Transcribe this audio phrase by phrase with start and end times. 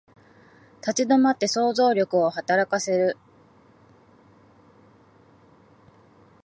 [0.77, 3.17] 立ち止まって想像力を働かせる